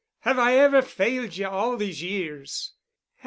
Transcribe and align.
Have 0.21 0.39
I 0.39 0.55
ever 0.55 0.81
failed 0.81 1.37
ye, 1.37 1.43
all 1.45 1.77
these 1.77 2.01
years? 2.01 2.73